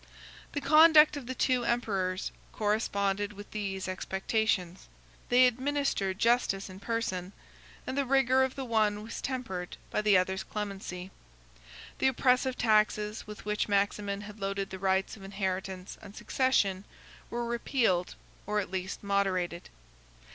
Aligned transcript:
38 0.53 0.53
The 0.63 0.67
conduct 0.67 1.15
of 1.15 1.27
the 1.27 1.35
two 1.35 1.63
emperors 1.63 2.31
corresponded 2.53 3.33
with 3.33 3.51
these 3.51 3.87
expectations. 3.87 4.87
They 5.29 5.45
administered 5.45 6.17
justice 6.17 6.71
in 6.71 6.79
person; 6.79 7.33
and 7.85 7.95
the 7.95 8.07
rigor 8.07 8.41
of 8.41 8.55
the 8.55 8.65
one 8.65 9.03
was 9.03 9.21
tempered 9.21 9.77
by 9.91 10.01
the 10.01 10.17
other's 10.17 10.41
clemency. 10.41 11.11
The 11.99 12.07
oppressive 12.07 12.57
taxes 12.57 13.27
with 13.27 13.45
which 13.45 13.69
Maximin 13.69 14.21
had 14.21 14.39
loaded 14.39 14.71
the 14.71 14.79
rights 14.79 15.15
of 15.15 15.21
inheritance 15.23 15.99
and 16.01 16.15
succession, 16.15 16.83
were 17.29 17.45
repealed, 17.45 18.15
or 18.47 18.59
at 18.59 18.71
least 18.71 19.03
moderated. 19.03 19.69